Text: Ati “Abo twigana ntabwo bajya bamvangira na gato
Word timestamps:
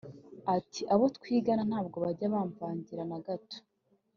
Ati 0.55 0.81
“Abo 0.93 1.05
twigana 1.17 1.63
ntabwo 1.69 1.95
bajya 2.03 2.33
bamvangira 2.33 3.03
na 3.09 3.17
gato 3.25 3.57